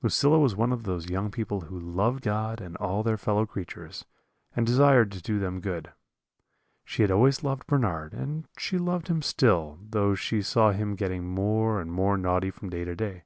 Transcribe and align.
"Lucilla 0.00 0.38
was 0.38 0.54
one 0.54 0.72
of 0.72 0.84
those 0.84 1.10
young 1.10 1.28
people 1.28 1.62
who 1.62 1.76
love 1.76 2.20
God 2.20 2.60
and 2.60 2.76
all 2.76 3.02
their 3.02 3.16
fellow 3.16 3.44
creatures, 3.44 4.04
and 4.54 4.64
desire 4.64 5.04
to 5.04 5.20
do 5.20 5.40
them 5.40 5.58
good. 5.58 5.90
She 6.84 7.02
had 7.02 7.10
always 7.10 7.42
loved 7.42 7.66
Bernard, 7.66 8.12
and 8.14 8.46
she 8.56 8.78
loved 8.78 9.08
him 9.08 9.22
still, 9.22 9.80
though 9.82 10.14
she 10.14 10.40
saw 10.40 10.70
him 10.70 10.94
getting 10.94 11.26
more 11.26 11.80
and 11.80 11.90
more 11.90 12.16
naughty 12.16 12.52
from 12.52 12.70
day 12.70 12.84
to 12.84 12.94
day. 12.94 13.24